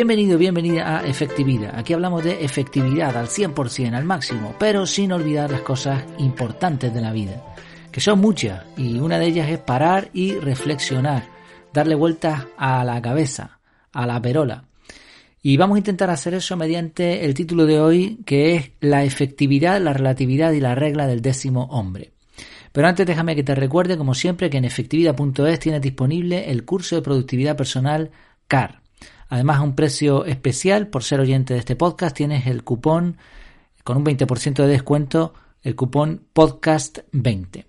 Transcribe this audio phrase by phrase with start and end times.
[0.00, 1.78] Bienvenido, bienvenida a Efectividad.
[1.78, 7.02] Aquí hablamos de efectividad al 100%, al máximo, pero sin olvidar las cosas importantes de
[7.02, 7.44] la vida,
[7.92, 11.28] que son muchas, y una de ellas es parar y reflexionar,
[11.74, 13.60] darle vueltas a la cabeza,
[13.92, 14.64] a la perola.
[15.42, 19.82] Y vamos a intentar hacer eso mediante el título de hoy, que es La efectividad,
[19.82, 22.14] la relatividad y la regla del décimo hombre.
[22.72, 26.96] Pero antes déjame que te recuerde, como siempre, que en efectividad.es tienes disponible el curso
[26.96, 28.10] de productividad personal
[28.48, 28.79] CAR
[29.30, 33.16] Además, a un precio especial, por ser oyente de este podcast, tienes el cupón
[33.84, 37.64] con un 20% de descuento, el cupón podcast20.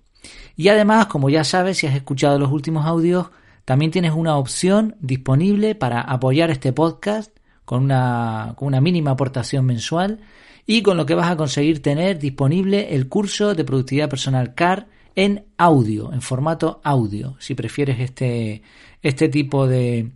[0.56, 3.28] Y además, como ya sabes, si has escuchado los últimos audios,
[3.64, 7.32] también tienes una opción disponible para apoyar este podcast
[7.64, 10.20] con una, con una mínima aportación mensual
[10.66, 14.88] y con lo que vas a conseguir tener disponible el curso de productividad personal CAR
[15.16, 18.64] en audio, en formato audio, si prefieres este,
[19.04, 20.12] este tipo de,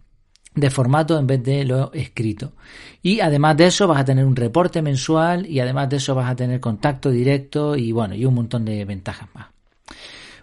[0.55, 2.53] de formato en vez de lo escrito.
[3.01, 6.31] Y además de eso vas a tener un reporte mensual y además de eso vas
[6.31, 9.47] a tener contacto directo y bueno, y un montón de ventajas más.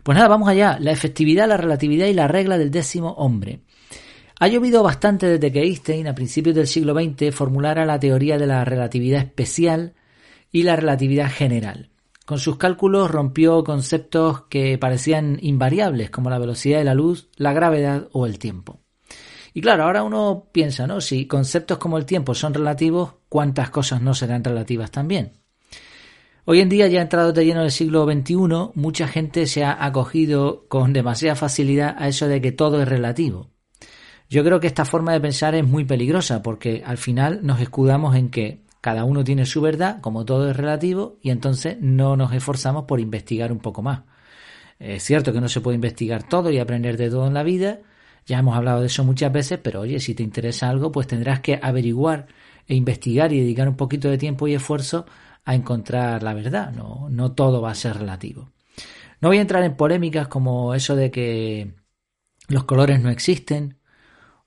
[0.02, 0.78] Pues nada, vamos allá.
[0.80, 3.60] La efectividad, la relatividad y la regla del décimo hombre.
[4.40, 8.46] Ha llovido bastante desde que Einstein, a principios del siglo XX, formulara la teoría de
[8.46, 9.94] la relatividad especial
[10.50, 11.90] y la relatividad general.
[12.26, 17.52] Con sus cálculos rompió conceptos que parecían invariables, como la velocidad de la luz, la
[17.52, 18.81] gravedad o el tiempo.
[19.54, 21.00] Y claro, ahora uno piensa, ¿no?
[21.00, 25.32] Si conceptos como el tiempo son relativos, ¿cuántas cosas no serán relativas también?
[26.44, 28.36] Hoy en día, ya entrado de lleno del siglo XXI,
[28.74, 33.50] mucha gente se ha acogido con demasiada facilidad a eso de que todo es relativo.
[34.28, 38.16] Yo creo que esta forma de pensar es muy peligrosa porque al final nos escudamos
[38.16, 42.32] en que cada uno tiene su verdad, como todo es relativo, y entonces no nos
[42.32, 44.02] esforzamos por investigar un poco más.
[44.80, 47.78] Es cierto que no se puede investigar todo y aprender de todo en la vida,
[48.26, 51.40] ya hemos hablado de eso muchas veces, pero oye, si te interesa algo, pues tendrás
[51.40, 52.26] que averiguar
[52.66, 55.06] e investigar y dedicar un poquito de tiempo y esfuerzo
[55.44, 56.72] a encontrar la verdad.
[56.72, 58.50] No, no todo va a ser relativo.
[59.20, 61.74] No voy a entrar en polémicas como eso de que
[62.48, 63.78] los colores no existen,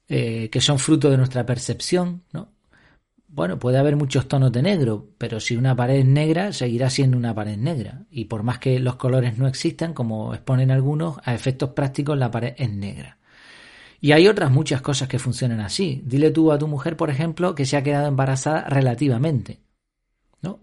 [0.07, 2.49] eh, que son fruto de nuestra percepción, ¿no?
[3.27, 7.17] Bueno, puede haber muchos tonos de negro, pero si una pared es negra, seguirá siendo
[7.17, 8.05] una pared negra.
[8.09, 12.31] Y por más que los colores no existan, como exponen algunos, a efectos prácticos la
[12.31, 13.17] pared es negra.
[14.05, 16.03] Y hay otras muchas cosas que funcionan así.
[16.05, 19.61] Dile tú a tu mujer, por ejemplo, que se ha quedado embarazada relativamente.
[20.43, 20.59] ¿No?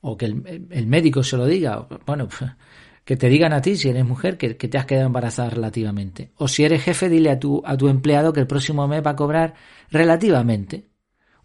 [0.00, 1.88] O que el, médico se lo diga.
[2.06, 2.28] Bueno,
[3.04, 6.30] que te digan a ti, si eres mujer, que, te has quedado embarazada relativamente.
[6.36, 9.10] O si eres jefe, dile a tu, a tu empleado que el próximo mes va
[9.10, 9.54] a cobrar
[9.90, 10.86] relativamente.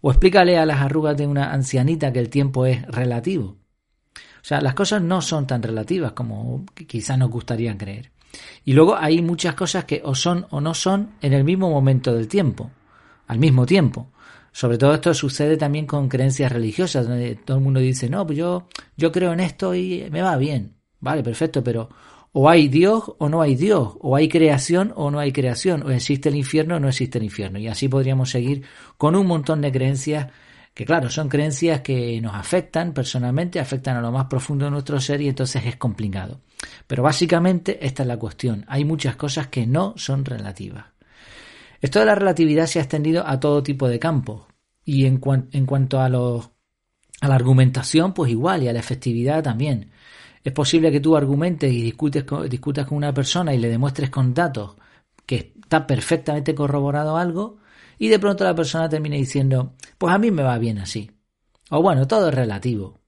[0.02, 3.58] O explícale a las arrugas de una ancianita que el tiempo es relativo.
[4.14, 8.12] O sea, las cosas no son tan relativas como quizás nos gustaría creer.
[8.64, 12.14] Y luego hay muchas cosas que o son o no son en el mismo momento
[12.14, 12.70] del tiempo,
[13.26, 14.10] al mismo tiempo.
[14.52, 18.38] Sobre todo esto sucede también con creencias religiosas, donde todo el mundo dice, no, pues
[18.38, 20.74] yo, yo creo en esto y me va bien.
[20.98, 21.88] Vale, perfecto, pero
[22.32, 25.90] o hay Dios o no hay Dios, o hay creación o no hay creación, o
[25.90, 27.58] existe el infierno o no existe el infierno.
[27.58, 28.62] Y así podríamos seguir
[28.96, 30.28] con un montón de creencias
[30.74, 35.00] que claro, son creencias que nos afectan personalmente, afectan a lo más profundo de nuestro
[35.00, 36.40] ser y entonces es complicado.
[36.86, 38.64] Pero básicamente esta es la cuestión.
[38.68, 40.86] Hay muchas cosas que no son relativas.
[41.80, 44.42] Esto de la relatividad se ha extendido a todo tipo de campos.
[44.84, 45.20] Y en,
[45.52, 46.50] en cuanto a, los,
[47.20, 49.90] a la argumentación, pues igual, y a la efectividad también.
[50.42, 54.32] Es posible que tú argumentes y discutes discutas con una persona y le demuestres con
[54.32, 54.76] datos
[55.26, 57.58] que está perfectamente corroborado algo,
[57.98, 61.10] y de pronto la persona termina diciendo, pues a mí me va bien así.
[61.68, 63.00] O bueno, todo es relativo.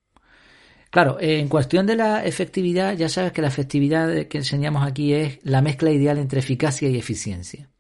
[0.91, 5.38] Claro, en cuestión de la efectividad, ya sabes que la efectividad que enseñamos aquí es
[5.42, 7.70] la mezcla ideal entre eficacia y eficiencia.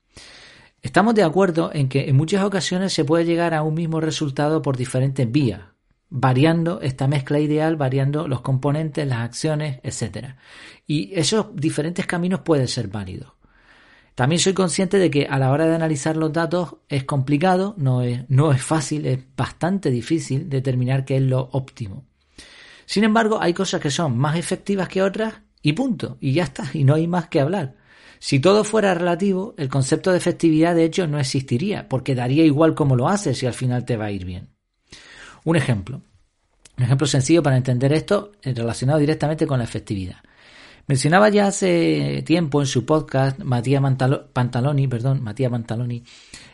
[0.80, 4.62] Estamos de acuerdo en que en muchas ocasiones se puede llegar a un mismo resultado
[4.62, 5.60] por diferentes vías,
[6.08, 10.36] variando esta mezcla ideal, variando los componentes, las acciones, etc.
[10.86, 13.34] Y esos diferentes caminos pueden ser válidos.
[14.14, 18.02] También soy consciente de que a la hora de analizar los datos es complicado, no
[18.02, 22.04] es, no es fácil, es bastante difícil determinar qué es lo óptimo.
[22.84, 26.64] Sin embargo, hay cosas que son más efectivas que otras y punto, y ya está,
[26.74, 27.76] y no hay más que hablar.
[28.18, 32.74] Si todo fuera relativo, el concepto de efectividad de hecho no existiría, porque daría igual
[32.74, 34.50] cómo lo haces y al final te va a ir bien.
[35.44, 36.02] Un ejemplo.
[36.76, 40.18] Un ejemplo sencillo para entender esto relacionado directamente con la efectividad.
[40.86, 43.82] Mencionaba ya hace tiempo en su podcast Matías
[44.32, 46.02] Pantaloni, perdón, Matías Pantaloni,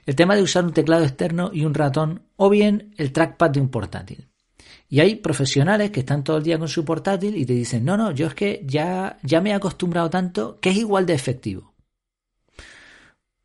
[0.05, 3.61] el tema de usar un teclado externo y un ratón o bien el trackpad de
[3.61, 4.29] un portátil.
[4.91, 7.97] Y hay profesionales que están todo el día con su portátil y te dicen, no,
[7.97, 11.75] no, yo es que ya, ya me he acostumbrado tanto que es igual de efectivo.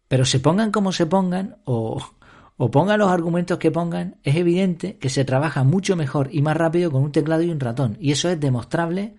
[0.07, 2.01] Pero se pongan como se pongan o,
[2.57, 6.55] o pongan los argumentos que pongan, es evidente que se trabaja mucho mejor y más
[6.55, 7.97] rápido con un teclado y un ratón.
[7.99, 9.15] Y eso es demostrable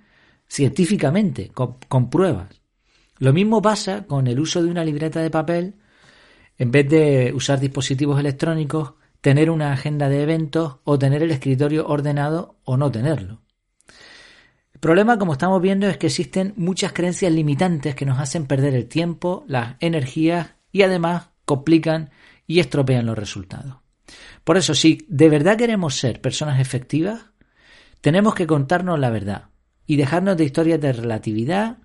[0.48, 2.60] científicamente, con, pruebas.
[3.18, 5.74] Lo mismo pasa con el uso de una libreta de papel,
[6.58, 11.86] en vez de usar dispositivos electrónicos, tener una agenda de eventos o tener el escritorio
[11.86, 13.42] ordenado o no tenerlo.
[14.72, 18.74] El problema, como estamos viendo, es que existen muchas creencias limitantes que nos hacen perder
[18.74, 22.10] el tiempo, las energías y además complican
[22.46, 23.76] y estropean los resultados.
[24.44, 27.30] Por eso, si de verdad queremos ser personas efectivas,
[28.02, 29.53] tenemos que contarnos la verdad
[29.86, 31.78] y dejarnos de historias de relatividad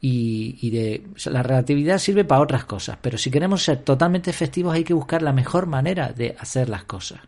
[0.00, 4.84] y, de la relatividad sirve para otras cosas, pero si queremos ser totalmente efectivos hay
[4.84, 7.20] que buscar la mejor manera de hacer las cosas.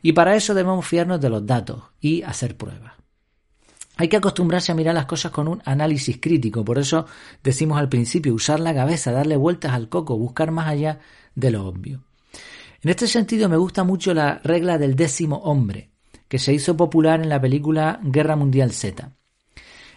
[0.00, 2.92] Y para eso debemos fiarnos de los datos y hacer pruebas.
[3.96, 7.06] Hay que acostumbrarse a mirar las cosas con un análisis crítico, por eso
[7.42, 10.98] decimos al principio usar la cabeza, darle vueltas al coco, buscar más allá
[11.34, 12.02] de lo obvio.
[12.82, 15.90] En este sentido me gusta mucho la regla del décimo hombre,
[16.28, 19.12] que se hizo popular en la película Guerra Mundial Z.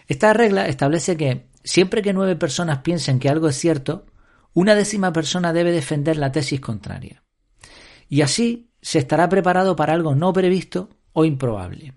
[0.08, 4.06] Esta regla establece que siempre que nueve personas piensen que algo es cierto,
[4.54, 7.22] una décima persona debe defender la tesis contraria.
[8.08, 11.92] Y así se estará preparado para algo no previsto o improbable.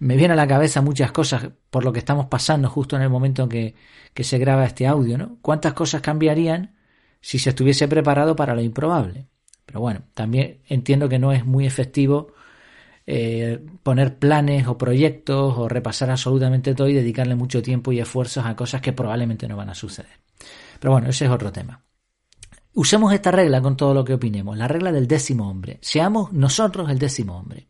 [0.00, 3.10] Me vienen a la cabeza muchas cosas por lo que estamos pasando justo en el
[3.10, 3.74] momento en que,
[4.12, 5.38] que se graba este audio, ¿no?
[5.40, 6.76] ¿Cuántas cosas cambiarían
[7.20, 9.28] si se estuviese preparado para lo improbable?
[9.66, 12.32] Pero bueno, también entiendo que no es muy efectivo
[13.10, 18.44] eh, poner planes o proyectos o repasar absolutamente todo y dedicarle mucho tiempo y esfuerzos
[18.44, 20.20] a cosas que probablemente no van a suceder.
[20.78, 21.82] Pero bueno, ese es otro tema.
[22.74, 25.78] Usemos esta regla con todo lo que opinemos, la regla del décimo hombre.
[25.80, 27.68] Seamos nosotros el décimo hombre.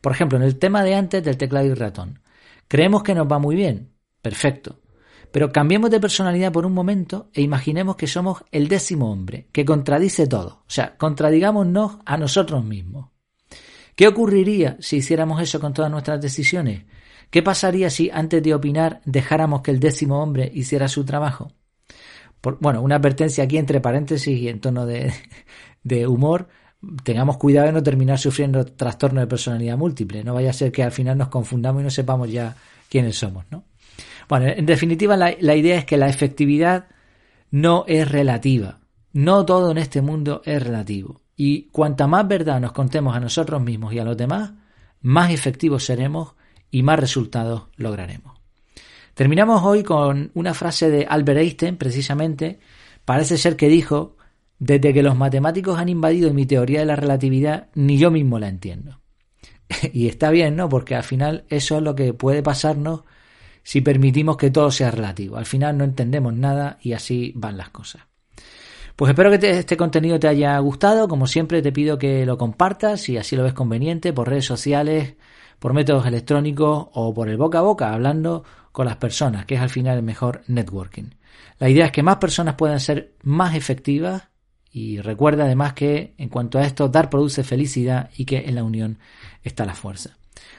[0.00, 2.20] Por ejemplo, en el tema de antes del teclado y ratón.
[2.68, 3.96] Creemos que nos va muy bien.
[4.22, 4.78] Perfecto.
[5.32, 9.64] Pero cambiemos de personalidad por un momento e imaginemos que somos el décimo hombre, que
[9.64, 10.62] contradice todo.
[10.68, 13.08] O sea, contradigámonos a nosotros mismos.
[13.98, 16.84] ¿Qué ocurriría si hiciéramos eso con todas nuestras decisiones?
[17.30, 21.50] ¿Qué pasaría si antes de opinar dejáramos que el décimo hombre hiciera su trabajo?
[22.60, 25.12] bueno, una advertencia aquí entre paréntesis y en tono de,
[25.82, 26.46] de humor.
[27.02, 30.22] Tengamos cuidado de no terminar sufriendo trastorno de personalidad múltiple.
[30.22, 32.54] No vaya a ser que al final nos confundamos y no sepamos ya
[32.88, 33.64] quiénes somos, ¿no?
[34.28, 36.86] Bueno, en definitiva, la, idea es que la efectividad
[37.50, 38.78] no es relativa.
[39.12, 41.20] No todo en este mundo es relativo.
[41.40, 44.54] Y cuanta más verdad nos contemos a nosotros mismos y a los demás,
[45.00, 46.34] más efectivos seremos
[46.68, 48.36] y más resultados lograremos.
[49.14, 52.58] Terminamos hoy con una frase de Albert Einstein, precisamente.
[53.04, 54.16] Parece ser que dijo,
[54.58, 58.48] desde que los matemáticos han invadido mi teoría de la relatividad, ni yo mismo la
[58.48, 58.98] entiendo.
[59.92, 60.68] y está bien, ¿no?
[60.68, 63.02] Porque al final eso es lo que puede pasarnos
[63.62, 65.36] si permitimos que todo sea relativo.
[65.36, 68.02] Al final no entendemos nada y así van las cosas.
[68.98, 71.06] Pues espero que este contenido te haya gustado.
[71.06, 75.14] Como siempre te pido que lo compartas si así lo ves conveniente por redes sociales,
[75.60, 78.42] por métodos electrónicos o por el boca a boca, hablando
[78.72, 81.10] con las personas, que es al final el mejor networking.
[81.60, 84.30] La idea es que más personas puedan ser más efectivas
[84.72, 88.64] y recuerda además que en cuanto a esto, dar produce felicidad y que en la
[88.64, 88.98] unión
[89.44, 90.16] está la fuerza.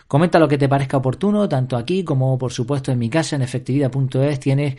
[0.07, 3.41] Comenta lo que te parezca oportuno, tanto aquí como por supuesto en mi casa en
[3.41, 4.75] efectividad.es tienes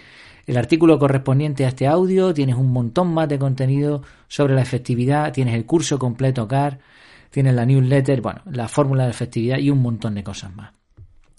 [0.47, 5.33] el artículo correspondiente a este audio, tienes un montón más de contenido sobre la efectividad,
[5.33, 6.81] tienes el curso completo CAR,
[7.31, 10.73] tienes la newsletter, bueno, la fórmula de efectividad y un montón de cosas más.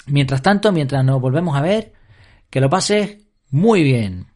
[0.07, 1.93] Mientras tanto, mientras nos volvemos a ver,
[2.49, 3.17] que lo pases
[3.49, 4.27] muy bien.